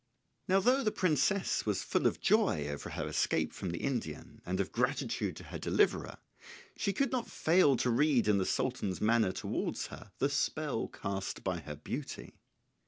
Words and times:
Now 0.47 0.59
though 0.59 0.83
the 0.83 0.89
princess 0.91 1.63
was 1.63 1.83
full 1.83 2.07
of 2.07 2.19
joy 2.19 2.65
over 2.69 2.89
her 2.89 3.07
escape 3.07 3.53
from 3.53 3.69
the 3.69 3.83
Indian, 3.83 4.41
and 4.47 4.59
of 4.59 4.71
gratitude 4.71 5.35
to 5.35 5.43
her 5.43 5.59
deliverer, 5.59 6.17
she 6.75 6.91
could 6.91 7.11
not 7.11 7.29
fail 7.29 7.75
to 7.75 7.89
read 7.91 8.27
in 8.27 8.39
the 8.39 8.45
Sultan's 8.47 8.99
manner 8.99 9.31
towards 9.31 9.85
her 9.93 10.11
the 10.17 10.27
spell 10.27 10.87
cast 10.87 11.43
by 11.43 11.59
her 11.59 11.75
beauty. 11.75 12.33